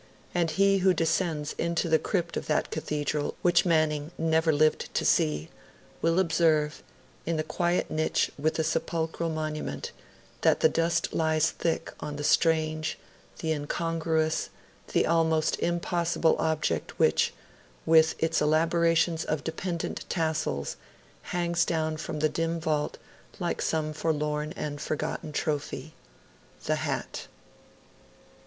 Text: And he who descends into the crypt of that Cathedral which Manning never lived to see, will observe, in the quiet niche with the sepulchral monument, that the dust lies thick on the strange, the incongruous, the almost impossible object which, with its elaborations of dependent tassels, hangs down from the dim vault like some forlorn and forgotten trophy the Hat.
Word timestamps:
And 0.33 0.49
he 0.49 0.79
who 0.79 0.95
descends 0.95 1.53
into 1.59 1.87
the 1.87 1.99
crypt 1.99 2.35
of 2.35 2.47
that 2.47 2.71
Cathedral 2.71 3.35
which 3.43 3.67
Manning 3.67 4.09
never 4.17 4.51
lived 4.51 4.91
to 4.95 5.05
see, 5.05 5.49
will 6.01 6.17
observe, 6.17 6.81
in 7.27 7.37
the 7.37 7.43
quiet 7.43 7.91
niche 7.91 8.31
with 8.35 8.55
the 8.55 8.63
sepulchral 8.63 9.29
monument, 9.29 9.91
that 10.41 10.61
the 10.61 10.69
dust 10.69 11.13
lies 11.13 11.51
thick 11.51 11.93
on 11.99 12.15
the 12.15 12.23
strange, 12.23 12.97
the 13.41 13.51
incongruous, 13.51 14.49
the 14.91 15.05
almost 15.05 15.59
impossible 15.59 16.35
object 16.39 16.97
which, 16.97 17.31
with 17.85 18.15
its 18.17 18.41
elaborations 18.41 19.23
of 19.23 19.43
dependent 19.43 20.05
tassels, 20.09 20.77
hangs 21.29 21.63
down 21.63 21.95
from 21.95 22.21
the 22.21 22.27
dim 22.27 22.59
vault 22.59 22.97
like 23.39 23.61
some 23.61 23.93
forlorn 23.93 24.51
and 24.55 24.81
forgotten 24.81 25.31
trophy 25.31 25.93
the 26.65 26.77
Hat. 26.77 27.27